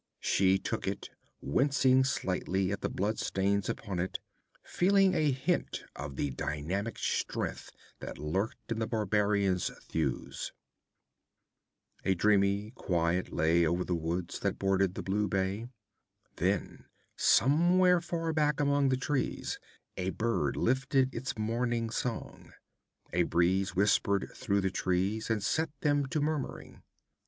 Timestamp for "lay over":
13.31-13.83